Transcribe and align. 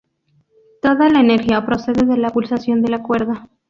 Toda 0.81 1.09
la 1.09 1.19
energía 1.19 1.63
procede 1.63 2.07
de 2.07 2.17
la 2.17 2.31
pulsación 2.31 2.81
de 2.81 2.89
la 2.89 3.03
cuerda. 3.03 3.47